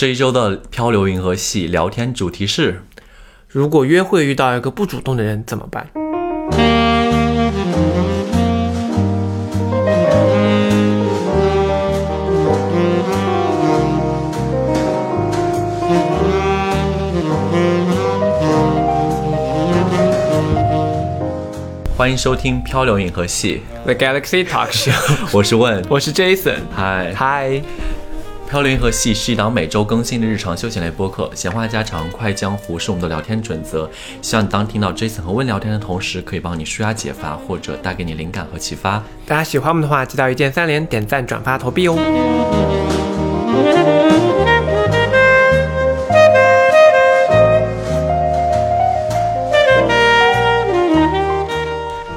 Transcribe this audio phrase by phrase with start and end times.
[0.00, 2.80] 这一周的漂流银河系聊天主题是：
[3.46, 5.90] 如果约会遇到一个不主动的人怎么办？
[21.94, 24.94] 欢迎收听漂流银河系，The Galaxy Talk Show，
[25.36, 26.60] 我是问，我是 Jason。
[26.74, 27.62] 嗨，嗨，漂
[28.58, 33.88] 流银河系是一档每周更新的日常休闲类播客，闲话家常、快江湖是我们的聊天准则。
[34.20, 39.02] 希望你当听到 Jason 和温聊天的同时，可以帮你舒压解乏，或者带给你灵感和启发。
[39.24, 41.96] 大家喜欢我们的话，记得一键三连、点赞、转发、投币哦。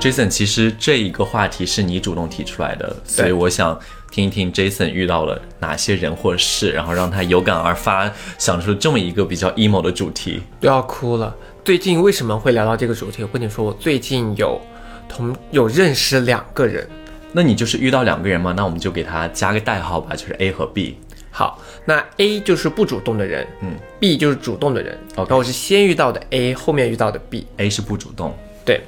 [0.01, 3.79] Jason，其实这一个话题是你主动提出来的，所以我想
[4.13, 10.43] 听一听 Jason 遇到了哪些人或事，然后让他有感而发，想出这么一个比较 emo 的主题。
[10.59, 11.35] 都要哭了。
[11.65, 13.23] 最近为什么会聊到这个主题？
[13.23, 14.61] 我跟你说，我最近有
[15.09, 16.87] 同有认识两个人。
[17.31, 18.53] 那你就是遇到两个人嘛？
[18.55, 20.95] 那我们就给他加个代号吧，就是 A 和 B。
[21.31, 24.95] 好，那 A 就是不主动的人，嗯，B 就是主动的人。
[25.15, 27.47] OK 然后我是先遇到的 A，后面遇到的 B。
[27.57, 28.79] A 是不主动，对，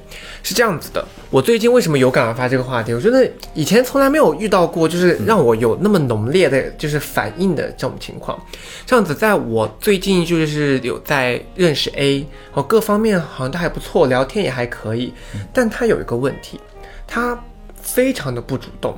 [0.44, 1.04] 是这样子的。
[1.30, 2.94] 我最近为什么有感而发这个话题？
[2.94, 8.40] 我觉得以前从来没有遇到过，就是让我有那么浓烈的，就是反应的这种情况。
[8.86, 15.12] 这样子，在我最近就是有在认识 A，哦各方面好像都还不错，聊天也还可以。
[15.52, 16.60] 但他有一个问题，
[17.06, 17.38] 他
[17.82, 18.96] 非常的不主动，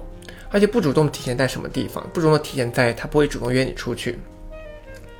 [0.50, 2.06] 而且不主动体现在什么地方？
[2.12, 4.18] 不主动体现在他不会主动约你出去。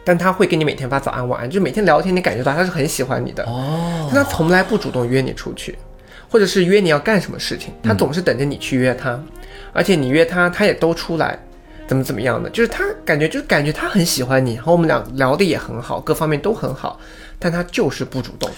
[0.04, 3.44] 但他会给你每天发早安晚安，就每天聊天，你感觉到他是很喜欢你的。
[3.44, 5.76] 哦，但他从来不主动约你出去，
[6.28, 9.20] 或者是约你要干什么事情，他总是等着你去约他，
[9.72, 11.38] 而且你约他，他也都出来，
[11.86, 17.00] 怎么怎么样的，就是他感觉就是感觉他很喜欢你，然后我们俩聊的也很好，各方面都很好，
[17.38, 18.50] 但他就是不主动。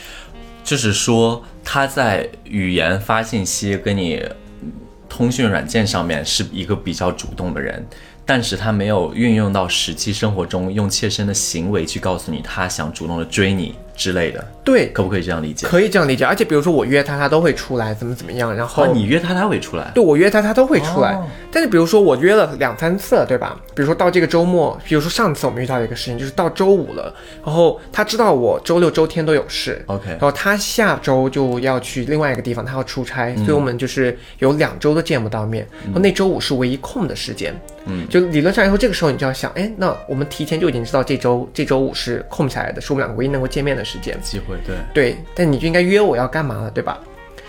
[0.63, 4.17] 就是说他在语言发信息跟你
[4.63, 4.71] 嗯
[5.09, 7.85] 通讯软件上面是一个比较主动的人，
[8.27, 15.67] 但是他没有运用到实际生活中，用切身的行为去告诉你他想主动的追你之类的，对，可不可以这样理解？
[15.67, 16.25] 可以这样理解。
[16.25, 21.13] 而且比如说我约他，他都会出来，怎么怎么样，然后、啊，你约他他会出来，对我约他，他都会出来。
[21.13, 23.61] 哦但是比如说我约了两三次了，对吧？
[23.75, 27.13] 比如说到这个周末，比如说上次我们遇到的一个事情，就是到周五了，
[27.45, 35.67] 然后他知道我周六周天都有事 OK 然后他下周就要去另外一个地方，他要出差，所以我们就是有两周都见不到面。
[35.87, 44.19] 然后那周五是唯一空的时间，嗯，就理论上来说，这个时候你就要想，哎，那我们提前就已经知道这周这周五是空下来的，是我们两个唯一能够见面的时间。
[44.23, 44.77] 机会对。
[44.93, 46.99] 对，但你就应该约我要干嘛了，对吧？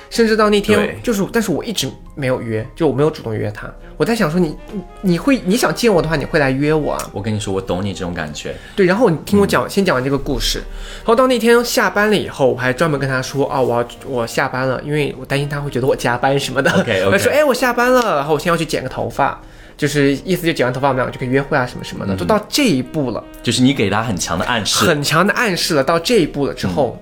[0.09, 3.72] 甚至到那对天，就是，但是我一直没有约，就我没有主动约他。
[3.96, 7.09] 我在想说你，你你会你想见我的话，你会来约我啊？
[7.14, 8.53] 我跟你说，我懂你这种感觉。
[8.75, 10.59] 对，然后你听我讲，先讲完这个故事，
[10.97, 16.70] 然后到那天下班了以后，我还专门跟他说啊，我要我下班了，因为我担心他会觉得我加班什么的。
[17.09, 19.41] 我 说哎，我下班了，然后我先要去剪个头发，
[19.81, 23.24] 就是意思就剪完头发我们就可以约会啊什么什么的，都到这一步了。
[23.42, 25.84] 就是你给他很强的暗示，很强的暗示了。
[25.84, 27.02] 到这一步了之后，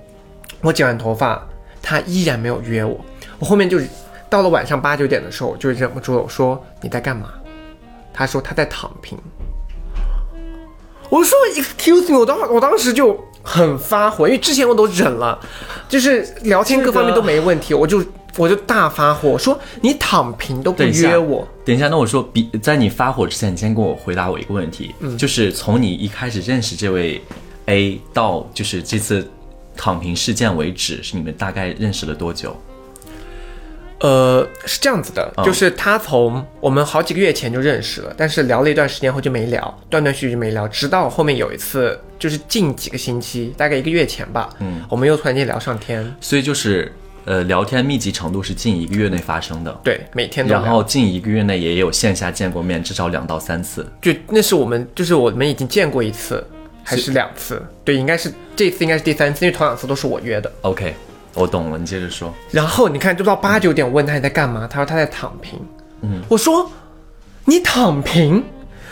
[0.62, 1.46] 我剪完头发，
[1.82, 2.98] 他依然没有约我。
[3.38, 3.86] 我后面就是
[4.30, 7.28] 到了晚上八九点的时候，我就忍不住了，我说你在干嘛？
[8.14, 9.18] 他说他在躺平。
[11.10, 15.38] 我说 excuse me，我当我当时就很发火，因为之前我都忍了，
[15.86, 18.02] 就是聊天各方面都没问题，我就
[18.40, 25.18] 我就大发火，说你躺平都不约我，等一下，那我说，比在你发火之前，你先跟我回答我一个问题，嗯。
[25.18, 27.20] 就是从你一开始认识这位
[27.66, 29.30] A 到就是这次
[29.76, 32.58] 躺平事件为止，是你们大概认识了多久？
[34.00, 35.44] 呃，是这样子的，嗯。
[35.44, 46.90] 就是他从我们好几个月前就认识了，但是聊了一段时间后就没聊，断断续续没聊，直到后面有一次，就是近几个星期，大概一个月前吧，嗯，我们又突然间聊上天，所以就是
[47.30, 53.86] 呃，聊天密集程度是近一个月内发生的，对，每天都聊，然后近一个月内也有线下见过面，至少两到三次。
[54.02, 56.44] 就那是我们，就是我们已经见过一次，
[56.82, 57.64] 还是两次？
[57.84, 60.50] 对，应该是这次应该是第三次，因为头两次都是我约的。
[60.62, 60.92] OK，
[61.34, 62.34] 我懂了，你接着说。
[62.50, 65.56] 然后你看，就到八九点，我问他你在干嘛，他说他在躺平。
[66.00, 66.68] 嗯，我说
[67.44, 68.42] 你躺平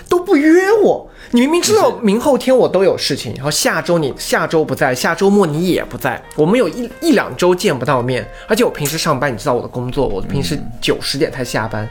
[0.09, 11.89] 都不约我，你明明知道明后天我都有事情，然后下周你下周不在，下周末你也不在，我们有一一两周见不到面，而且我平时上班，你知道我的工作，我平时九十点才下班，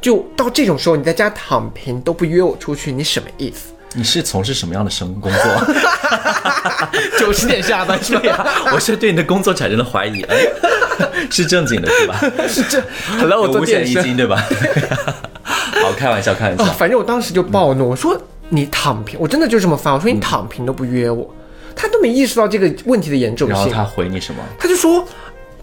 [0.00, 3.72] 就到这种时候你在家躺平都不约我出去，你什么意思？
[3.94, 5.74] 你是从事什么样的生工作？
[7.18, 8.46] 九十点下班是吧？
[8.72, 10.22] 我是对你的工作产生了怀疑。
[10.24, 10.36] 哎，
[11.30, 12.20] 是正经的是吧？
[12.46, 12.82] 是这
[13.18, 13.94] ，Hello，我有五做电商。
[13.94, 14.42] 险一金对吧？
[15.82, 16.72] 好，开玩笑，开玩啊，笑。
[16.74, 21.28] 反正我当时就暴怒，我说你躺平，我真的就这么发，我说你躺平都不约我，
[21.76, 23.56] 他都没意识到这个问题的严重性。
[23.56, 24.42] 然后他回你什么？
[24.58, 25.04] 他就说，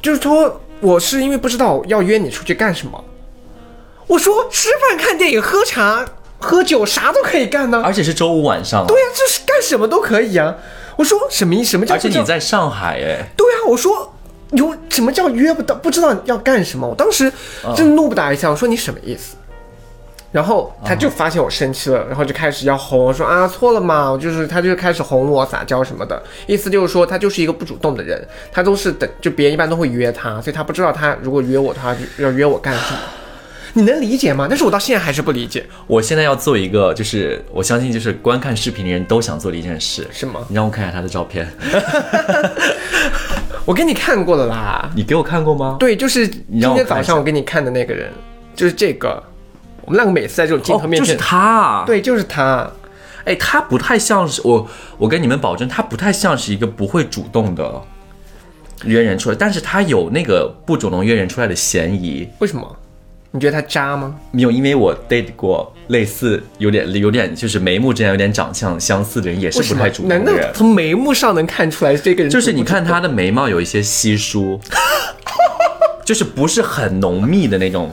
[0.02, 3.04] 就是说我是因为不知道要约你出去干什么。
[4.08, 6.06] 我说吃饭、看电影、喝茶、
[6.38, 7.82] 喝酒，啥都可以干呢。
[7.84, 10.56] 而且是周五晚上啊，对呀、这是干什么都可以啊。
[10.96, 14.14] 我说什么意什么叫而且你在上海哎，对啊，我说
[14.52, 16.88] 有什么叫约不到，不知道要干什么。
[16.88, 17.32] 我当时
[17.76, 19.36] 真的怒不打一下，我说你什么意思？
[20.36, 28.22] 然后他就发现我生气了，然后就开始要哄我说啊错了嘛，我就是他就开始哄我撒娇什么的，意思就是说他就是一个不主动的人，
[28.52, 33.00] 他都是等就别人一般都会约他，所以他不知道他如果约我，他就要约我干什么。
[33.72, 34.46] 你能理解吗？
[34.50, 40.42] 但是我到现在还是不理解，我现在要做一个，就是我相信就是观看视频的人都想做的一件事，是吗？
[40.50, 41.48] 你让我看一下他的照片，
[43.64, 45.78] 我给你看过了啦，你给我看过吗？
[45.80, 48.12] 对，就是今天早上我给你看的那个人，
[48.54, 49.24] 就是这个。
[49.86, 52.70] 我们两个每次在这种镜头哦，就是，他啊，对，就是他。
[53.26, 54.68] 哎，他不太像是我，
[55.00, 57.82] 我跟你们保证，他不太像是一个不会主动的
[58.84, 62.30] 约人出来，但是他有那个不主动约人出来的嫌疑。
[62.38, 62.76] 为什么？
[63.32, 64.16] 你觉得他渣吗？
[64.30, 70.04] 没有，因为我 date 过类似有点有点就是眉目之间有点长相相似的人，也是不太主？
[70.04, 70.52] 动难道的人。
[70.54, 74.60] 从眉目上能看出来这个人就是你看他的眉毛有一些稀疏，
[76.06, 77.92] 就是不是很浓密的那种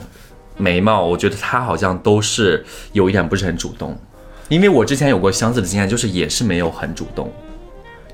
[0.57, 3.97] 眉毛，我觉得他好像都是有一点不是很主动。
[4.49, 7.31] 因为我之前有过相似的经验，就是也是没有很主动，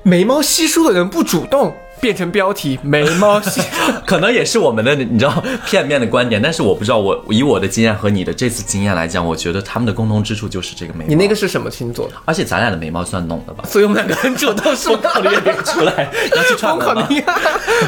[0.02, 3.66] 眉毛稀疏的人不主动，变成标题眉毛稀疏。
[4.06, 11.08] 可能也是我们的你知道 片面的观点，但是我不知道我以我的经验和你的这次经验来讲，我觉得他们的共同之处就是这个眉毛。
[11.08, 12.14] 你那个，是什么星座的？
[12.24, 13.64] 而且咱俩的眉毛算浓的吧？
[13.68, 14.98] 所以我们两个很主动，是吗？
[15.16, 16.86] 我的出来，要去串门？
[16.86, 17.24] 疯狂的，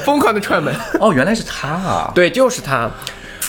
[0.05, 0.75] 疯狂的串门。
[1.01, 2.13] 哦，原来是他啊！
[2.13, 2.91] 对，就是他。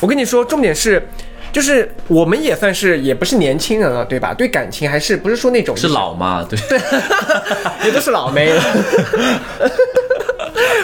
[0.03, 1.01] 我跟你说，重点是，
[1.49, 4.33] 就是我们也算是也不是年轻人了，对吧？
[4.33, 6.45] 对感情还是不是说那种是老吗？
[6.49, 6.77] 对对
[7.87, 8.61] 也都是老妹了。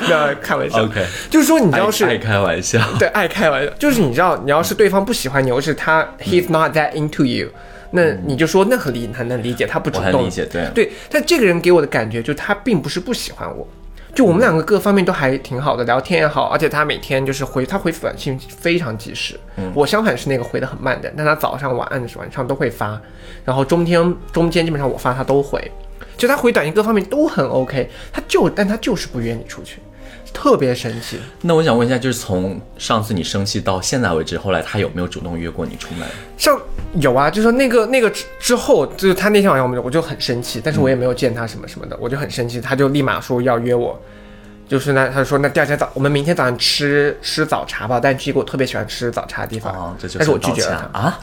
[0.08, 2.80] 没有开玩笑 OK 就是说你知道是爱爱开玩笑。
[2.98, 7.50] 对，爱开玩笑，就是你知道，你要是对方不喜欢你，或是他 he's not that into you，
[7.92, 13.68] 那你就说那很理很能理解，他不主动，理解，对对，但这个人给我的感觉，就他并不是不喜欢我，
[14.14, 19.40] 就我们两个各方面都还挺好的，聊天也好，而且他每天就是回他回短信非常及时，
[19.74, 23.00] 我相反是那个回的很慢的，但他早上、晚安、晚上都会发，
[23.46, 25.72] 然后中间中间基本上我发他都回，
[26.18, 29.80] 就他回短信各方面都很 OK，他就但他就是不约你出去，
[30.34, 31.20] 特别神奇。
[31.42, 36.08] 那我想问一下，就是从上次你生气到现在为止，后来他有没有主动约过你出门？
[36.38, 36.60] 像
[36.96, 44.00] 有啊，就说那个那个之之后，就是他那天晚上我们我就很生气，但是我也没有见他什么什么的，我就很生气，他就立马说要约我，
[44.68, 51.00] 就是那他说那第二天早我们明天早上吃吃早茶吧，但是一个我特别喜欢吃早茶的地方，哦，这就但是我拒绝了他。
[51.00, 51.20] 啊！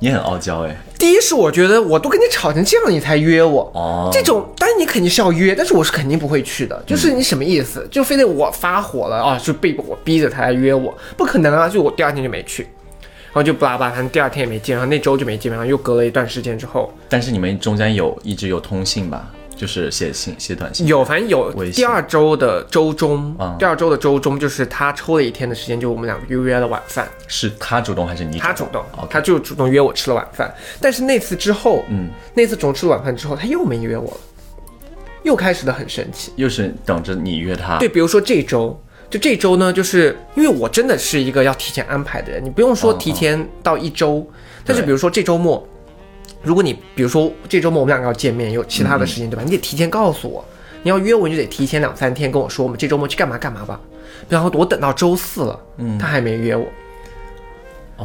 [0.00, 7.86] 你很傲娇哎，第一是我觉得我都跟你吵成这样，你才约我，哦这种当然你肯定是要约，但是我是肯定不会去的，就是你什么意思？
[7.88, 11.68] 就非得我发火了啊，就被我逼着他来约我，不可能啊！
[11.68, 12.66] 就我第二天就没去，
[13.32, 19.30] 然后就巴拉巴拉，反正第二天也没见，然后那周就没见，然后又隔了一段时间之后，但是你们中间有一直有通信吧？
[19.54, 20.86] 就是写信、写短信。
[20.88, 28.38] 有，反正有第二周的周中，嗯第二周的周中就是他抽了一天的时间，就我们两个又约了晚饭，是他主动还是你？
[28.38, 30.52] 他主动，OK 他就主动约我吃了晚饭。
[30.80, 34.20] 但是那次之后，嗯，那次中吃了晚饭之后，他又没约我了，
[35.22, 36.32] 又开始的很神奇。
[36.34, 37.78] 又是等着你约他。
[37.78, 38.76] 对，比如说这周，
[39.12, 44.26] 就这周呢，就是因为我真的是一个要提前安排的人，你不用说哦提前到一周，
[44.64, 45.62] 但是比如说这周末，
[46.42, 49.42] 如果你比如说这周末我们两个要见面，有其他的时嗯间，对吧？
[49.44, 50.42] 你得提前告诉我，
[50.82, 53.78] 你要约我，你就得提前两三天跟我说，我们这周末去干嘛干嘛吧。
[54.30, 56.66] 然后我等到周四了，嗯他还没约我，哦，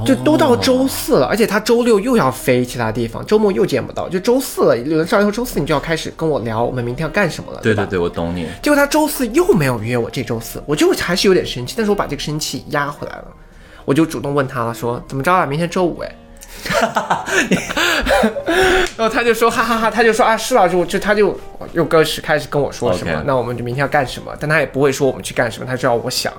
[0.06, 8.48] 就都到周四了，而且他周六又要飞其他地方，周末又见不到，就周四了，有人上来说周四你就要开始跟我聊我们明天要干什么了，对对对，我懂你。
[8.62, 13.25] 结果他周四又没有约我，这周四我就还是有点生气，但是我把这个生气压回来了，
[13.86, 15.46] 我就主动问他了，说怎么着啊？
[15.46, 16.15] 明天周五哎。
[18.98, 21.39] 然后他就说哈哈哈他就说啊是啊，就就他就
[21.74, 26.34] 又开始开始跟我说什么那我们就明天要干什么，但他也不会说我们去干什么，他知道我想，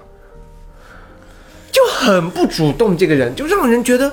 [1.71, 4.13] 就很不主动，这个人就让人觉得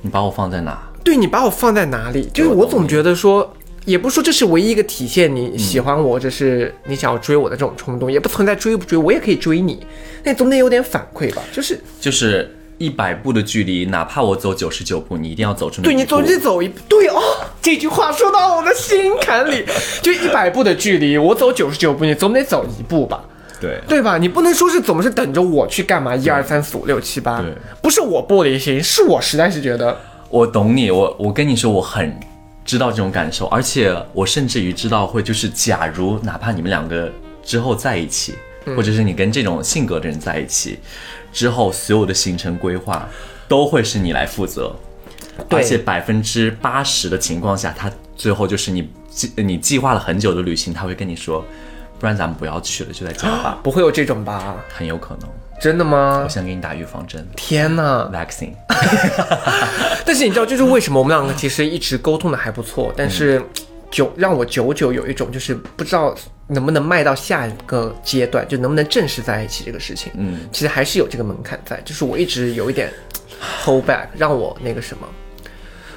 [0.00, 0.90] 你把我放在哪？
[1.04, 2.28] 对你把我放在哪里？
[2.32, 9.84] 就是我总觉得说，也不是说这是唯一一个体现你喜欢我，或者是你想要追我的这种冲动，也不存在追不追，我也可以追你，
[10.22, 11.42] 那总得有点反馈吧？
[11.52, 17.20] 就是就是一百步的距离，哪怕我走九十九步，你一定要走出那对你总得走一步，对哦，
[17.60, 19.64] 这句话说到我的心坎里，
[20.02, 23.24] 就一百步的距离，我走九十九步，你总得走一步吧？
[23.62, 23.80] 对。
[23.88, 24.18] 对吧？
[24.18, 26.14] 你不能说是总是等着我去干嘛？
[26.14, 27.54] 一二三四五六七八，对。
[27.80, 29.96] 不是我玻璃心，是我实在是觉得
[30.28, 32.14] 我懂你，我我跟你说，我很
[32.64, 37.10] 知道这种感受，而且我甚至于知道会就是，假如哪怕你们两个
[37.44, 38.34] 之后在一起，
[38.66, 38.76] 嗯。
[38.76, 40.78] 或者是你跟这种性格的人在一起
[41.32, 43.08] 之后，所有的行程规划
[43.48, 44.74] 都会是你来负责，
[45.50, 51.44] 而且百分之八十的情况下，他最后就是你计你计划了很久的旅行，他会跟你说，
[52.02, 54.56] 不然咱们不要去了，就在家吧， 不会有这种吧？
[54.68, 55.30] 很有可能。
[55.60, 56.28] 真的吗我？
[56.28, 58.50] 先给你打预防针天哪！，vaccine。
[60.04, 63.40] 但是你知道，就是为什么我们两个其实一直沟通的还不错，但是
[63.88, 66.12] 久让我久久有一种就是不知道
[66.48, 70.10] 能不能迈到下一个阶段，就能不能正式在一起这个事情。
[70.16, 72.92] 嗯，其实还是有这个门槛在，就是我一直有一点
[73.64, 75.06] hold back，让我那个什么。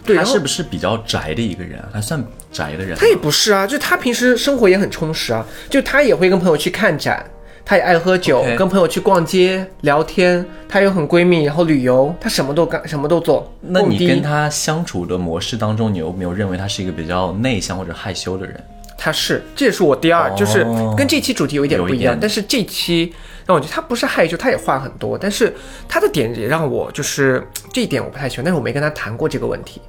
[0.06, 1.90] 对，他是不是比较宅的一个人啊？
[1.94, 2.98] 他算宅的人？
[2.98, 7.26] 他也不是啊，就他平时生活也很充实啊，就他也会跟朋友去看展，
[7.66, 13.52] 他也爱喝酒跟朋友去逛街聊天，他又很闺蜜，然后旅游，他什么都干，什么都做。
[13.62, 18.64] 那你跟他相处的模式当中，你有没有认为他是一个比较内向或者害羞的人？
[18.98, 20.64] 他是，这也是我第二，哦就是
[20.96, 23.14] 跟这期主题有一点不一样，一但是这期
[23.46, 25.54] 让我觉得他不是害羞，他也话很多，但是
[25.88, 29.82] 他的点也让我就是这一点我不太喜欢，但是我没跟他谈过这个问题。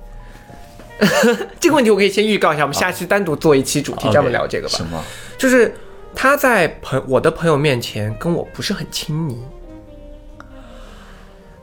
[1.60, 4.76] 这个问题我可以先预告一下，我们下期单独做一期主题，专门聊这个吧。
[4.76, 5.02] 什么？
[5.38, 5.74] 就是
[6.14, 9.38] 他在朋我的朋友面前跟我不是很亲昵，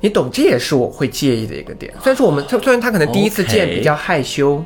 [0.02, 1.94] 你懂，这也是我会介意的一个点。
[2.02, 4.64] 虽然说我们虽然他可能第一次见比较害羞。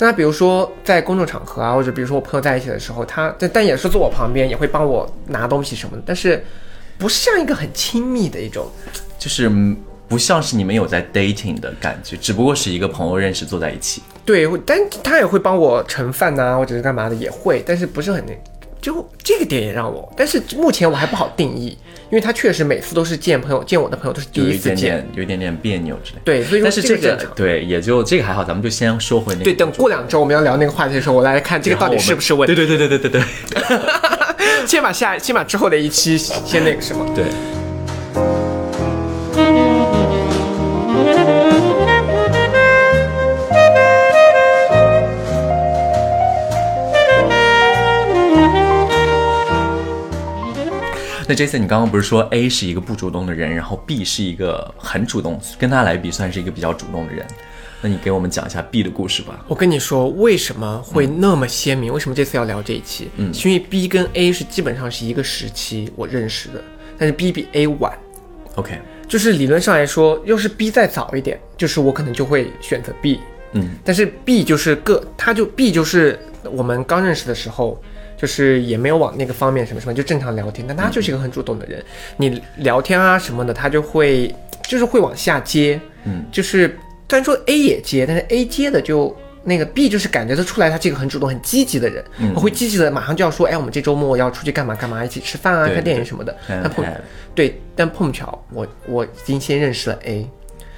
[0.00, 6.40] 但他比如说在公众场合啊，或者比如说我朋友在一起的时候，他但但也是坐我旁边，也会帮我拿东西什么的，但是
[6.96, 8.70] 不是像一个很亲密的一种。
[9.18, 9.76] 就是嗯
[10.08, 14.02] 不像是你们有在 dating 的感觉，只不过是一个朋友认识坐在一起。
[14.24, 18.32] 对，会但他也会帮我盛饭呐、或者是干嘛的，也会，但是不是很那，
[18.80, 21.76] 就这个点也让我，但是目前我还不好定义，
[22.10, 26.18] 因为他确实每次都是见朋友，见我的朋友都是第一次见，一点点，有一点点别扭之类。
[26.24, 27.26] 对，所以说但是这个这。
[27.34, 29.44] 对，也就这个还好，咱们就先说回那个。
[29.44, 32.54] 对，等过两周我们要聊那个话题的时候，我来看这个到底是不是问题。
[32.54, 33.78] 对对对对对对对
[34.66, 37.06] 先把下，先把之后的一期先那个什么。
[37.14, 37.24] 对。
[51.28, 57.26] 那 Jason，你刚刚不是说 A 是一个不主动的人，然后 B 是一个很主动，跟他来比算是一个比较主动的人。
[57.82, 59.44] 那你给我们讲一下 B 的故事吧。
[59.46, 61.92] 我跟你说，为什么会那么鲜明？
[61.92, 63.10] 为什么这次要聊这一期？
[63.18, 66.64] 嗯，是因为 B 跟 A 是基本上是一个时期我认识的，
[66.96, 67.92] 但是 B 比 A 晚。
[68.54, 73.20] OK，就是理论上来说，要是 B 再早一点，就是我可能就会选择 B。
[73.52, 76.18] 嗯，但是 B 就是个，他就 B 就是
[76.50, 77.78] 我们刚认识的时候，
[78.18, 80.66] 就是也没有往那个方面什么什么，就正常聊天。
[80.68, 81.82] 但他就是一个很主动的人，
[82.18, 84.34] 你聊天啊什么的，他就会
[84.64, 85.80] 就是会往下接。
[86.04, 86.76] 嗯，就是
[87.08, 89.16] 虽然说 A 也接，但是 A 接的就。
[89.44, 96.36] 那个 B 就是感觉得出来，他是一个很主动、很积极的人，嗯会积极的马上就要说，哎，我们这周末要出去干嘛干嘛，一起吃饭啊，看电影什么的。
[96.46, 97.00] 看但碰看
[97.34, 100.28] 对，但碰巧我我已经先认识了 A，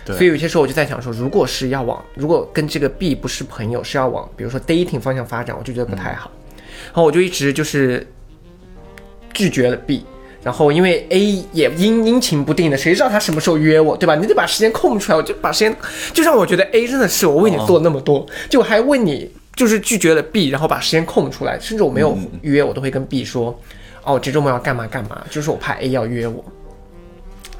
[0.05, 6.31] 对所以有些时候我就在想说，如果是要往，如果跟这个 B 不是朋友，是要往比如说 dating 方向发展，我就觉得不太好。
[6.87, 8.07] 然后我就一直就是
[9.33, 10.05] 拒绝了 B。
[10.43, 14.15] 然后因为 A 也阴阴晴不定的，谁知道他什么时候约我，对吧？
[14.17, 15.77] 你得把时间空出来，我就把时间，
[16.15, 23.61] 就让我觉得 A 真的是我为你做了那么多，就我还为你就是拒绝了 B，然后把时间空出来，甚至我没有约，我都会跟 B 说，
[24.03, 26.43] 哦，这周末要干嘛干嘛，就是我怕 A 要约我。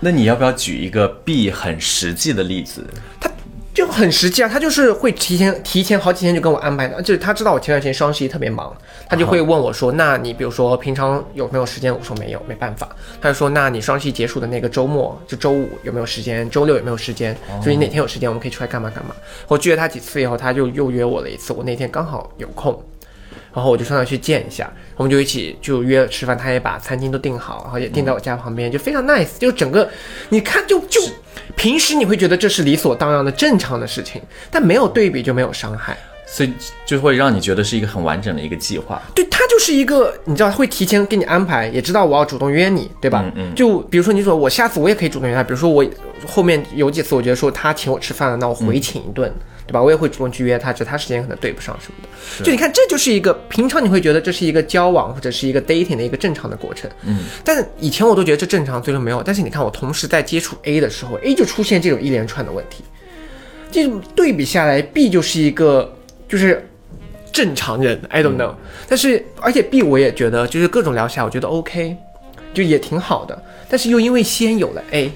[0.01, 2.83] 那你要不要举一个 B 很实际的例子？
[3.21, 3.31] 他
[3.73, 8.77] 就很实际啊，他就是会提前提前好几天就跟我安排的，就是他知道我前段时间双十一特别忙，
[9.09, 12.89] 他就会问我说：“那你比如说平常有没有时间？”我说没有，没办法。
[13.21, 16.49] 他就说：“那你双十一结束的那个周末，就周五有没有时间？
[16.51, 17.37] 周六有没有时间？
[17.63, 19.15] 所以哪天有时间，我们可以出来干嘛干嘛。”
[19.47, 22.83] 我拒绝他几次以后，他就又约我了一次，我那天刚好有空。
[23.53, 29.39] 然后我就上那去见一下，我们就一起就约了吃饭，他也把餐厅都订好，然后也订在我家旁边，就非常 nice。
[29.39, 29.89] 就整个，
[30.29, 31.01] 你看就就
[31.57, 35.99] 平时你会觉得这是理所当然的正常的事情，但没有对比就没有伤害。
[36.33, 36.53] 所以
[36.87, 39.03] 就会让你觉得是一个很完整的一个计划。
[39.15, 43.23] 对他就是一个，你知道会提前给你安排，也知道我要主动约你，对吧？
[43.35, 45.85] 嗯嗯就比如说你说我下次我也可以主动约他，比如说我
[46.25, 49.33] 后面有几次我觉得说他请我吃饭了，那我回请一顿，
[49.67, 49.83] 对吧？
[49.83, 52.45] 我也会主动去约他，只是他时间可能对不上什么的。
[52.45, 59.23] 就你看，这就是一个平常你会觉得这是一个交往或者是一个 dating 的一个正常的过程，嗯，但以前我都觉得这正常，最终没有。
[59.23, 62.85] 但是你看我同时在接触 A 的时候，A 就出现这种一连串的问题，
[63.73, 65.93] 这种对比下来，B 就是一个
[66.31, 66.65] 就是
[67.33, 68.55] 正常人，I don't know、
[68.89, 71.97] 但是而且 B 我也觉得就是各种聊起来，我觉得 OK，
[72.55, 73.37] 就也挺好的。
[73.69, 75.13] 但是又因为先有了 A，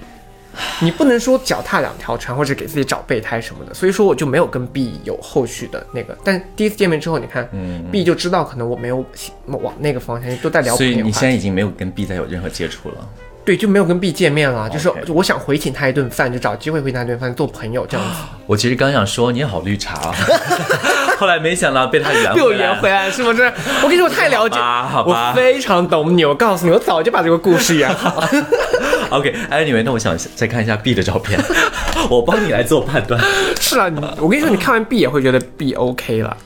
[0.80, 6.16] 你不能说脚踏两条船或者给自己找备胎什么的，所以说我就没有跟 B 有后续的那个。
[6.25, 9.04] 但第一次见面之后，你看、嗯 B 就知道可能我没有
[9.47, 13.09] 往那个方向，都在聊朋所以友你现在已经没有跟 B 再有任何接触了。
[13.44, 18.21] 对就没有跟 B 见面了，就是我想回请他一顿饭，就找机会回请他一顿饭做朋友这样子。
[18.47, 20.14] 我其实刚想说你好绿茶啊，
[21.18, 23.42] 后来没想到被他圆被我回来圆回来是不是？
[23.83, 26.25] 我跟你说，我太了解，我非常懂你。
[26.25, 28.28] 我告诉你，我早就把这个故事圆好了。
[29.11, 31.38] OK，Anyway，、那我想再看一下 B 的照片，
[32.11, 33.21] 我帮你来做判断。
[33.61, 36.37] 是啊，你我跟你说，你看完 B 也会觉得 B OK 了。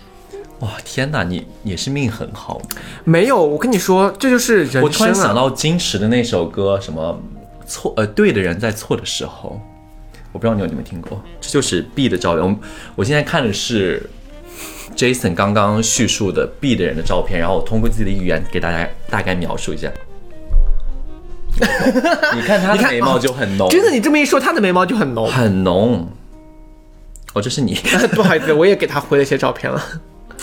[0.60, 2.60] 哇，天哪，你也是命很好。
[3.04, 4.84] 没有，我跟你说，这就是人生、啊。
[4.84, 7.18] 我突然想到金池的那首歌，什么
[7.64, 9.60] 错呃对的人在错的时候，
[10.32, 12.44] 我不知道你有没有听过，这就是 B 的照片。
[12.44, 12.54] 我
[12.96, 14.02] 我现在看的是
[14.98, 19.88] Jason 刚刚叙述的 B 的人的照片，然后我通过自己的语言给大家大概描述一下。
[22.34, 25.30] 你看他的眉毛就很浓，真的，你这么一说，他的眉毛就很浓。
[25.30, 26.08] 很浓。
[27.32, 27.78] 哦，这是你。
[28.16, 29.80] 不好意思，我也给他回了一些照片了。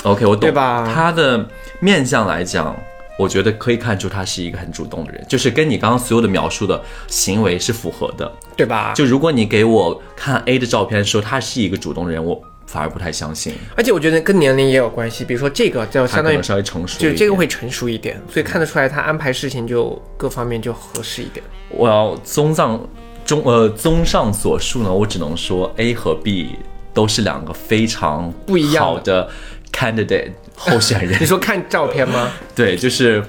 [0.04, 1.46] OK，我懂，对吧他的
[1.82, 2.74] 面相来讲，
[3.20, 8.32] 我觉得可以看出他是一个很主动的人，就是跟你刚刚所有的描述的行为是符合的。
[8.56, 8.94] 对吧？
[8.96, 13.54] 就如果你给我看 A 的照片，说他是一个主动的人，我反而不太相信。
[13.76, 21.44] 而且我觉得跟年龄也有关系，比如说这个就相当于稍微成熟就这个会成熟一点，所以看得出来他安排事情就各方面就合适一点。
[21.70, 22.80] 我要综上
[23.26, 26.56] 综呃综上所述呢，我只能说 A 和 B
[26.94, 29.30] 都是两个非常不一样的
[29.72, 31.26] candidate 候选人 你。
[31.26, 32.32] 说看照片吗？
[32.56, 33.24] 对，就是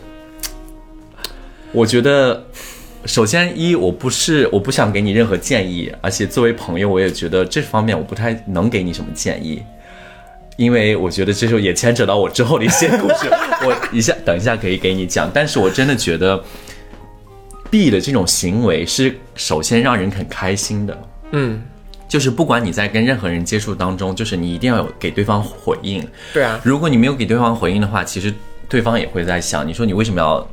[1.72, 2.45] 我觉得，
[3.06, 9.62] 首先一我不是我不想给你任何建议，而且作为朋友，我也觉得这方面我不太能给你什么建议。
[10.56, 13.28] 因为我觉得这就也牵扯到我之后的一些故事，
[13.62, 15.30] 我一下等一下可以给你讲。
[15.32, 16.42] 但是我真的觉得
[17.70, 20.98] B 的这种行为是首先让人很开心的，
[21.32, 21.62] 嗯，
[22.08, 26.02] 就是不管你在跟任何人接触当中，就是你一定要有给对方回应。
[26.32, 28.32] 对啊，如果你没有给对方回应的话，其实
[28.66, 30.44] 对方也会在想，你说你为什么要？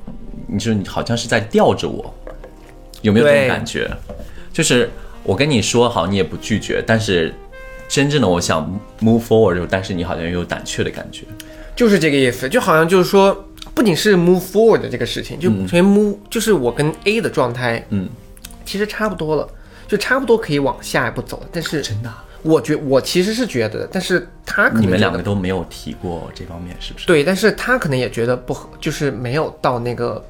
[0.46, 2.14] 你说你好像是在吊着我，
[3.04, 3.90] 有没有这种感觉？
[4.52, 4.90] 就是
[5.24, 7.32] 我跟你说好，你也不拒绝，但是
[7.88, 8.68] 真正的我想
[9.00, 11.24] move forward 的时候，但是你好像又有胆怯的感觉。
[11.76, 18.08] 就是这个意思，就好像就是说，不仅是 move forward 的这个事情，就首先 move 就是我跟 A 的状态，嗯，
[18.66, 19.48] 其实差不多了，
[19.88, 21.48] 就差不多可以往下一步走了。
[21.52, 27.08] 但是真的啊、我觉我其实是觉得，但是他可能你们两个都没有提过这方面，是不是？
[27.08, 30.24] 对，但是他可能也觉得不合，就是没有到那个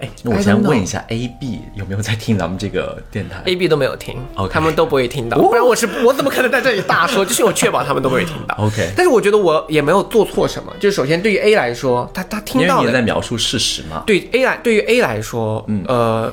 [0.00, 4.16] 哎，那我先问一下 A、B 有没有在听咱们这个电台 A、B 都没有听
[4.50, 7.24] 他们都不会听到，不然我是我怎么可能在这里大说？
[7.24, 8.54] 就是我确保他们都不会听到。
[8.64, 14.04] OK 但是我觉得我也没有做错什么，就是首先对于 A 来说，他他听到了因为你在描述事实嘛。
[14.06, 16.32] 对 A 来，对于 A 来说，嗯，呃，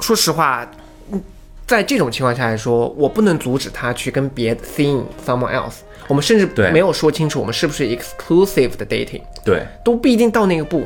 [0.00, 0.66] 说实话，
[1.12, 1.22] 嗯
[1.66, 5.76] 在这种情况下来说，我不能阻止他去跟别的 seeing someone else。
[6.08, 10.84] 我们甚至没有说清楚我们是不是 exclusive 的 dating，对，都不一定到那个步。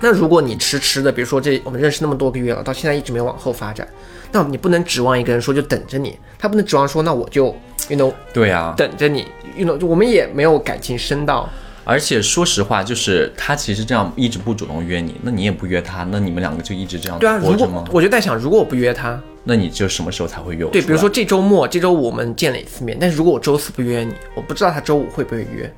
[0.00, 3.86] 那如果你迟迟的，比如说这我们认识那么多个月了，到现在一直没有往后发展，
[4.32, 7.54] 那你不能指望一个人说就等着你，他不能指望说那我就
[7.88, 8.74] you know 对啊。
[8.76, 11.48] 等着你，you know 就我们也没有感情深到，
[11.84, 17.84] 而且说实话，就是他其实这样一直不主动约你，那你也不约他，那你们两个就一直这样对啊，如果？
[17.92, 20.70] 我就在想，如果我不约他，那你就什么时候才会约我？
[20.70, 25.70] 对，比如说，这周末，这周五我们见了一次面，但是如果我周四不约你，我不知道他周五会不会约，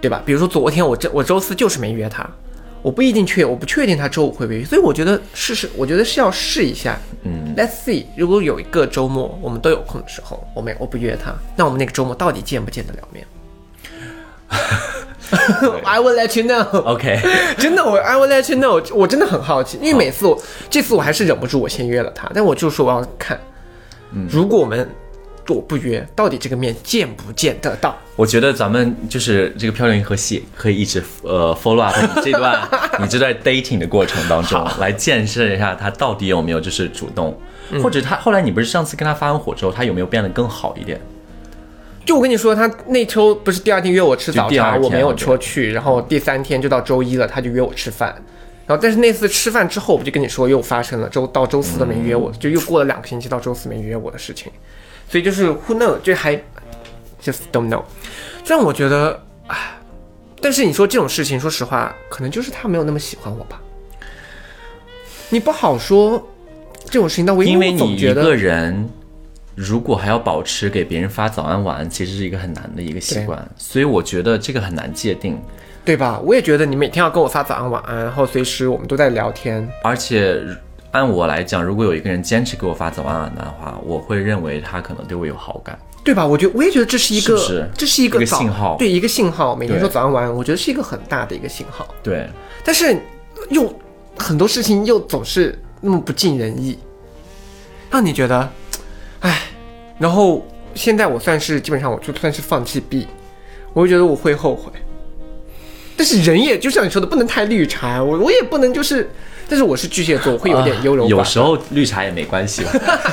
[0.00, 0.22] 对吧？
[0.24, 2.26] 比如说昨天我这我周四就是没约他，
[2.86, 6.96] 我不一定确，我不确定他周五会不会约，所以我觉得试试，我觉得是要试一下。
[7.24, 13.26] 嗯，Let's see，如果有一个周末我们都有空的时候，我们我不约他，那我们那个周末到底见不见得了面？
[15.82, 16.62] I will let you know。
[16.84, 17.18] OK，
[17.58, 23.36] 真的，我 I will let you know，我真的很好奇，因为每次我这次我还是忍不住，我先约了他，但我就说我要看，
[24.30, 24.88] 如果我们
[25.54, 27.96] 我不约，到底这个面见不见得到？
[28.16, 32.68] 我觉得咱们就是这个漂亮银河系可以一直呃 follow up 你这段
[33.00, 37.38] 你这段 dating 的过程当中，来见识一下他到底有没有就是主动，
[37.70, 41.00] 嗯或者他后来你不是上次跟他发完火之后，他有没有变得更好一点？
[42.04, 48.14] 就我跟你说，他那周不是第二天约我吃早茶，我没有对说去，然后第三天就到周一了，他就约我吃饭。
[48.64, 54.50] 然后，但是那次吃饭之后，我不就跟你说又发生了周到周四都没约我，就又过了两个星期到周四没约我的事情，
[55.08, 56.34] 所以就是 who know，就还
[57.22, 57.82] just don't know，
[58.44, 59.78] 这让我觉得，唉，
[60.40, 63.60] 但是你说这种事情，说实话，可能就是他没有那么喜欢我吧，
[65.28, 66.28] 你不好说
[66.86, 67.26] 这种事情。
[67.26, 68.88] 但我因为你一个人
[69.54, 75.40] 如果还要保持给别人发早安晚安，其实是一个很难的一个习惯，所以我觉得这个很难界定。
[75.84, 76.18] 对吧？
[76.24, 80.42] 我也觉得你每天要跟我发早安晚安，然后随时我们都在聊天，而且
[80.96, 85.78] 按我来讲，如果有一个人坚持给我发早安晚安的话，我会认为他可能对我有好感。
[86.02, 86.24] 对吧？
[86.24, 89.56] 我觉得我也觉得这是一个，是是这是一个信号对一个信号。
[89.56, 91.86] 每天说早安晚安，我觉得是一个很大的一个信号。
[92.02, 92.28] 对，
[92.64, 92.96] 但是
[93.50, 93.74] 又
[94.16, 96.78] 很多事情又总是那么不尽人意，
[97.90, 98.48] 让你觉得，
[99.20, 99.42] 唉。
[99.98, 103.08] 然后现在我算是基本上我就算是放弃 B，
[103.72, 104.70] 我会觉得我会后悔。
[105.96, 109.10] 但是人也就像你说的，不能太绿茶，我我也不能就是，
[109.48, 111.18] 但是我是巨蟹座，我会有点优柔寡断。
[111.18, 112.72] 啊有时候绿茶也没关系吧，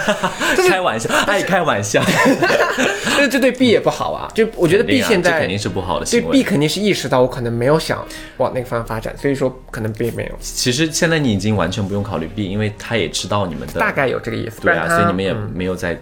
[0.68, 2.04] 开玩笑，爱开玩笑。
[3.16, 4.28] 但是这对 B 也不好啊。
[4.34, 6.44] 就我觉得 B 现在这肯定是不好的对行 B。
[6.44, 8.04] 肯定是意识到我可能没有想
[8.38, 14.58] 往那个方向发展，所以说可能 B 没有，其实现在你已经完全不用考虑 B，因为他也知道你们的大概有这个意思。
[14.58, 15.96] 不对啊，所以你们也嗯没有再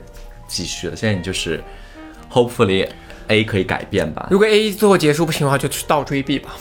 [0.47, 0.95] 继续了。
[0.95, 1.61] 现在你就是
[2.31, 2.87] hopefully
[3.27, 6.51] A 可以改变吧，如果 A 最后结束不行的话，就去倒追 B 吧。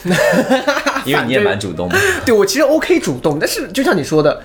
[1.05, 1.97] 因为你也蛮主动的。
[2.25, 4.41] 对我其实 OK 主动，但是就像你说的，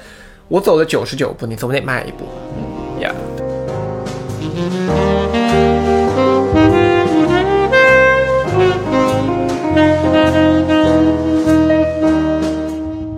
[0.49, 2.27] 我走了九十九步，你总得迈一步。
[2.57, 3.15] 嗯呀。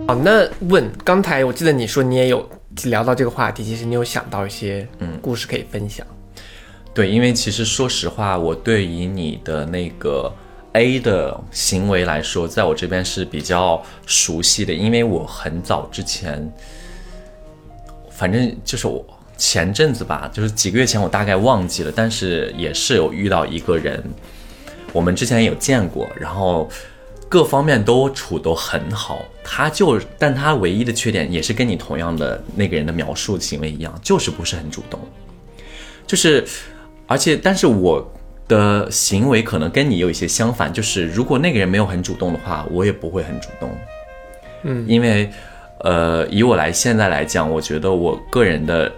[0.07, 2.49] 好，那问刚才我记得你说你也有
[2.85, 6.05] 聊到这个话题，其实你有想到一些嗯故事可以分享。
[6.93, 10.33] 对，因为其实说实话，我对于你的那个
[10.73, 16.51] A 的行为来说，在我这边是比较熟悉的，因为我很早之前，
[18.11, 19.03] 反正就是我
[19.37, 24.03] 前阵子吧，就是几个月前，我大概忘记了，但是也是有遇到一个人，
[24.93, 26.69] 我们之前有见过，然后
[27.27, 34.99] 各方面都处都很好，他就，但他唯一的缺点也是跟你同样的那个人的描述行为一样，就是不是很主动。
[36.05, 36.45] 就是，
[37.05, 38.11] 而且，但是我
[38.49, 43.69] 的行为可能跟你有一些相反，就是如果那个人没有很主动的话，我也不会很主动。
[44.63, 45.29] 嗯，因为，
[45.77, 48.91] 呃，以我来现在来讲，我觉得我个人的，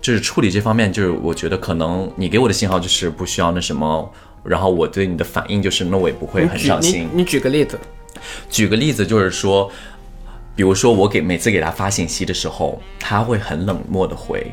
[0.00, 4.12] 就是处理这方面，就是我觉得可能你给我的信号就是不需要那什么，
[4.44, 7.08] 然后我对你的反应就是那我也不会很上心。
[7.12, 7.76] 你举个例子，
[8.48, 9.68] 举个例子，就是说，
[10.54, 14.46] 比如说我给每次给他发信息的时候，他会很冷漠的回，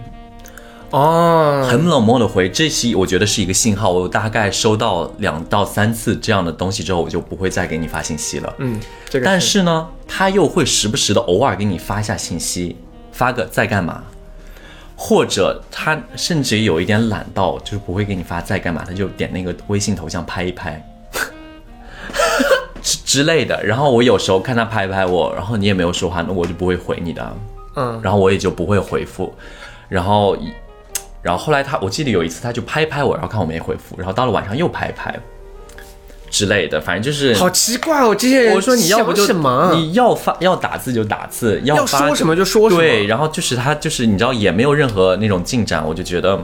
[0.98, 3.92] 哦，很冷漠的回，这是我觉得是一个信号。
[3.92, 8.54] 我大概收到两到三次这样的东西之后，我就不会再给你发信息了。
[8.58, 12.76] 嗯，这个但是呢，他又会时不时的偶尔给你发一下信息，
[13.12, 14.04] 发个在干嘛，
[14.96, 20.84] 或者他甚至有一点懒到，就是不会给你发在干嘛，他就点那个微信头像拍一拍。
[22.82, 27.36] 之之类的，然后我有时候看他拍拍我，然后你也没有说话，那我就不会回你的，
[27.76, 29.34] 嗯，然后我也就不会回复，
[29.90, 30.38] 然后，
[31.28, 35.14] 然后后来他，我记得有一次他就拍拍我，然后看我没回复，然后到了晚上又拍拍
[36.30, 39.28] 之类的，反正就是，好奇怪哦，这些人我说你要不就？
[39.76, 46.40] 你要发要打字就打字，要发说什么就说什么对，然后就是他就是你知道也没有任何那种进展，我就觉得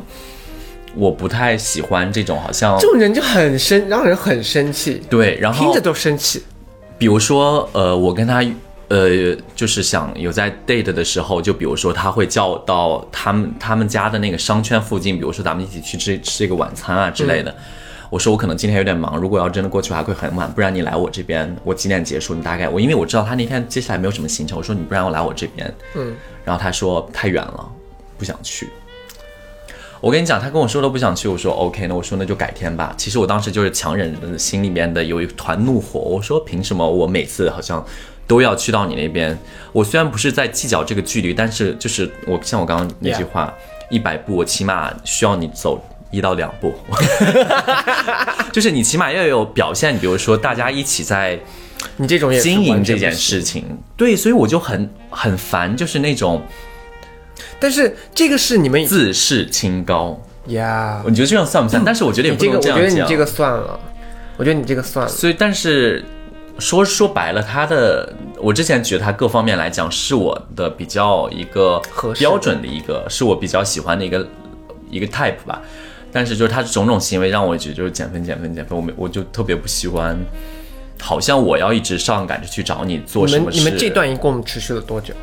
[0.95, 6.43] 我不太喜欢这种好像这种人就很生，让人很生气，对，然后听着都生气。
[6.97, 8.43] 比如说，呃，我跟他，
[8.89, 17.51] 呃，就是想有在 date 的时候，就比如说他会叫到他们他们家的那个商圈附近，比如说咱们一起去吃吃一个晚餐啊之类的。
[17.51, 17.55] 嗯
[18.13, 22.35] 我说我可能今天有点忙，如果要真的过去还会很晚，不然你来我这边，我几点结束？
[22.35, 26.13] 你大概我因为我知道他那天接下来没有什么行程，我说你不然我来我这边，嗯，
[26.45, 27.71] 然后他说太远了，
[28.15, 28.69] 不想去。
[29.99, 32.93] 我跟你讲，他跟我说都不想去，我说 OK，那我说那就改天吧。
[32.95, 37.83] 其实我当时就是强忍着心里面的有一团怒火，我说凭什么我每次好像
[38.27, 39.37] 都要去到你那边？
[39.71, 43.53] 我虽然不是在计较这个距离，但是就是我像我刚刚那句话，
[43.89, 46.73] 一百步我起码需要你走一到两步，
[48.53, 51.39] 就是你起码要有表现，比如说大家一起在
[51.97, 53.65] 你这种经营这件事情，
[53.97, 56.41] 对，所以我就很很烦，就是那种
[57.59, 60.21] 但是这个是你们自视清高。
[60.47, 61.81] 呀，我觉得这样算不算？
[61.85, 62.89] 但是我觉得也不你这个，我能这样讲。
[62.89, 63.79] 觉得你这个算了，
[64.37, 65.11] 我觉得你这个算了。
[65.11, 66.03] 所以，但是
[66.59, 71.81] 说说白了，他的我之前觉得他各方面来讲是我的比较一个
[72.17, 74.27] 标准的一个，是我比较喜欢的一个
[74.89, 75.61] 一个 type 吧。
[76.11, 80.15] 但是就是他种种行为让我觉得就是减分减分减分，我没我就特别不喜欢，
[81.01, 83.57] 好像我要一直上赶着去找你做你什么事。
[83.57, 85.13] 们你们这段一共持续了多久？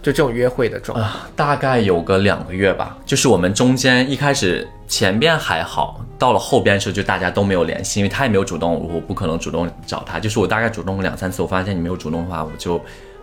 [0.00, 2.96] 就这种约会的状态，啊，大概有个两个月吧。
[3.04, 10.18] 就是我们中间一开始前边还好，到了后边的时候就大家都没有联系，因为他也没有主动，我不可能主动找他。
[10.18, 12.80] 就是我大概主动了两三次，我发现你没有主动的话，我就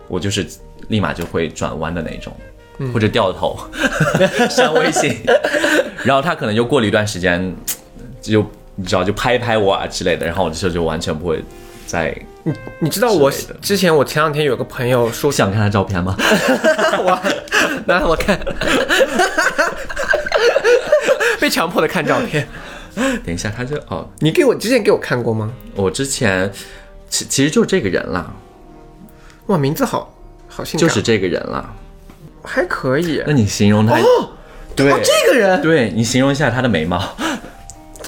[0.08, 0.46] 我就是
[0.88, 2.32] 立马就会转弯的那种，
[2.94, 3.54] 或者掉头
[4.48, 5.14] 删微信。
[6.02, 7.54] 然后他可能就过了一段时间，
[8.22, 8.42] 就
[8.74, 11.44] 你知道就拍一拍我啊之类的，然后我这时候就完全不会
[11.86, 16.16] 再你你知道我之前我前两天有个朋友说想看他照片吗？
[17.04, 17.20] 我
[17.84, 18.38] 拿我看，
[21.40, 22.46] 被强迫的看照片。
[23.24, 25.52] 等一下，他就哦，你给我之前给我看过吗？
[25.76, 26.50] 我之前
[27.08, 28.26] 其其实就是这个人啦，
[29.46, 30.12] 哇，名字好
[30.48, 31.72] 好性感，就是这个人啦。
[32.42, 33.22] 还可以。
[33.26, 34.30] 那你形容他哦，
[34.74, 37.00] 对、哦，这个人对你形容一下他的眉毛，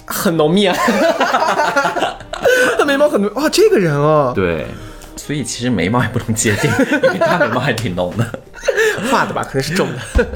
[0.07, 0.77] 很浓密啊，
[2.79, 3.33] 他眉毛很浓。
[3.35, 4.67] 哇，这个人哦，对，
[5.15, 8.41] 所以其实眉毛也不能界定，因为他眉毛还挺浓的。
[9.11, 10.27] 画的吧，可能是重的。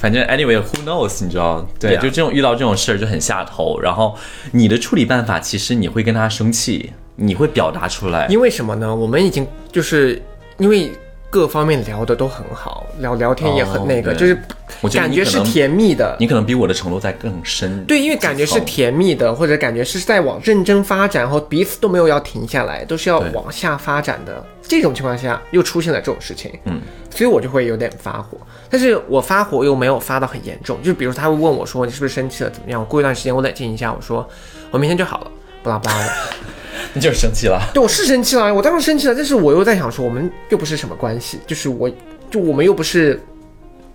[0.00, 1.66] 哎，反正 anyway，who knows，你知道？
[1.78, 3.78] 对就这种遇到这种事儿就很下头。
[3.80, 4.16] 然后
[4.52, 8.26] 你的处理办法，其实你会跟他生气，你会表达出来。
[8.28, 8.94] 因为什么呢？
[8.94, 10.20] 我们已经就是
[10.58, 10.90] 因为
[11.28, 14.36] 各方面聊的都很好，聊聊天也很那个，就是
[14.80, 16.16] 我觉得感觉是甜蜜的。
[16.18, 17.84] 你可能比我的程度在更深。
[17.84, 24.44] 对，因为感觉是甜蜜的，或者感觉是在往认真发展，然后彼此都没有要停下来，都是要往下发展的。
[24.62, 26.80] 这种情况下，又出现了这种事情，嗯，
[27.10, 28.38] 所以我就会有点发火。
[28.68, 32.84] 但是我发火又没有发到很严重，就比如他会问我说你是不是生气了，怎么样？
[32.86, 34.28] 过一段时间我冷静一下，我说
[34.70, 35.30] 我明天就好了，
[35.64, 36.12] 巴拉巴拉的。
[36.94, 37.60] 那就是生气了。
[37.74, 41.90] 对，我是生气了，我当然生气了，但是我又在想说，我们又不是什么关系，就是我，
[42.30, 43.20] 就我们又不是，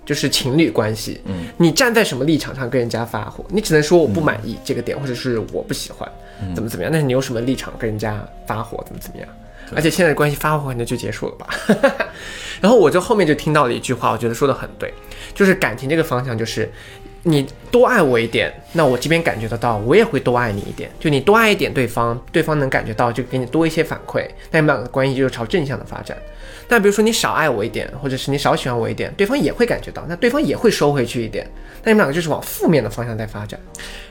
[0.06, 1.20] 就是情侣关系。
[1.26, 3.44] 嗯，你站在什么立场上跟人家发火？
[3.50, 6.10] 你只能说我不满意这个点，或者是我不喜欢，
[6.54, 6.92] 怎么怎么样。
[6.92, 9.28] 但是你有什么立场跟人家发火，怎么怎么样？
[9.76, 11.48] 而且现在的关系发火可能就结束了吧。
[12.62, 14.94] 然后我就后面就听到了一句话，我觉得说的很对，
[15.34, 16.72] 就是感情这个方向就是。
[17.28, 20.92] 你多爱我一点，那我这边感觉得到，我也会多爱你一点。
[21.00, 26.16] 就你多爱一点对方，对方能感觉到，就给你多一些反馈，那你们两个关系就是朝正向的发展。
[26.68, 31.50] 但比如说你少爱我一点，或者是你少喜欢我一点，对方也会感觉到，那对方也会收回去一点，
[31.84, 33.60] 那你们两个就是往负面的方向在发展。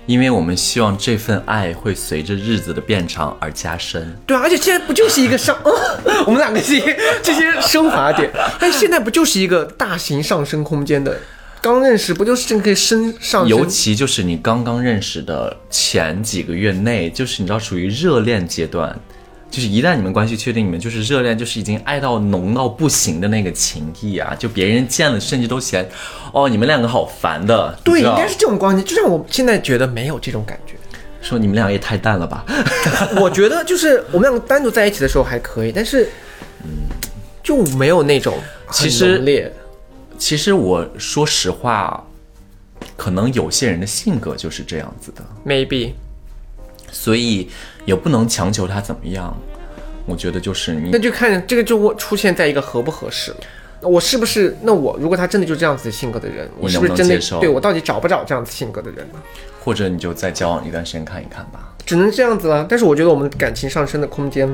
[0.07, 4.15] 因为我们希望这份爱会随着日子的变长而加深。
[4.27, 5.57] 对啊，而且现在不就是一个上，
[6.27, 11.19] 我们两个这些这些升华点， 但现在不就是一个大型上升空间的？
[11.63, 13.49] 刚认识不就是正可以升上升？
[13.49, 18.95] 尤其就是你刚刚认识的前几个月内，就是你知道属于热恋阶段，
[19.55, 25.89] 就是一旦你们关系确定，你们就是热恋，就是已经爱到浓到不行的那个情谊啊，就别人见了甚至都嫌，
[26.33, 27.79] 哦，你们两个好烦的。
[27.85, 28.83] 对，应该是这种关系。
[28.83, 30.75] 就像我现在觉得没有这种感觉。
[31.23, 32.45] 说你们俩也太淡了吧。
[33.21, 36.09] 我觉得就是我们两个单独在一起的时候还可以，但是，
[36.65, 36.71] 嗯
[37.43, 38.37] 就没有那种
[38.67, 39.53] 很其实浓烈。
[40.19, 42.05] 其实我说实话，
[42.97, 45.93] 可能有些人的性格就是这样子的，maybe
[46.95, 47.51] 所以
[47.85, 49.37] 也不能强求他怎么样。
[50.07, 53.39] 我觉得就是你那就看这个就会出现在一个合不合适了。
[53.81, 54.57] 我是不是？
[54.63, 59.21] 那我如果他真的就这样子性格的人，我是不是真的对我到底找不找这样子性格的人呢？
[59.63, 61.75] 或者你就再交往一段时间看一看吧。
[61.85, 62.67] 只能这样子了。
[62.69, 64.49] 但是我觉得我们感情上升的空间，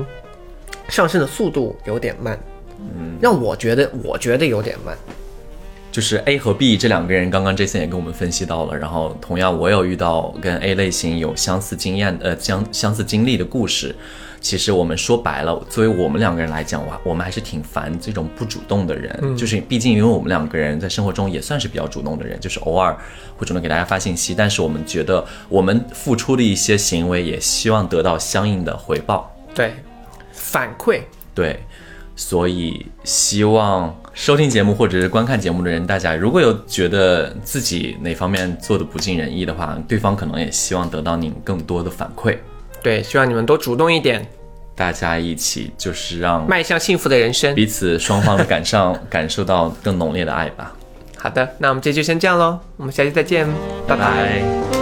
[0.88, 2.38] 上升的速度有点慢，
[2.78, 4.96] 嗯，让我觉得我觉得有点慢。
[5.90, 13.94] 就是 A 和 B 这两个人，刚刚 Jason 也跟我们分析到了，然后同样我有遇到跟 A 类型有相似经验呃相相似经历的故事。
[14.40, 19.36] 其实我们说白了，作为我们两个人来讲，我我们还是挺烦这种不主动的人。
[19.36, 22.96] 就是毕竟因为我们两个人在生活中也算是比较主动的人，就是偶尔
[23.36, 29.30] 会主动给大家发信息，但是我们觉得我们付出的一些行为，也希望得到相应的回报。
[29.54, 29.74] 对，
[30.32, 31.02] 反馈
[31.34, 31.60] 对，
[32.16, 42.36] 所以希望收听节目或者是观看节目的人，大家如果有觉得自己哪方面做的不尽人意的话，对方可能也希望得到你更多的反馈，
[42.82, 44.26] 对，希望你们多主动一点，
[44.74, 47.54] 大家一起就是让迈向幸福的人生。
[47.54, 50.74] 彼此双方的感上感受到更浓烈的爱吧。
[51.16, 53.46] 好的，那我们这期就先这样喽，我们下期再见，
[53.86, 54.79] 拜拜拜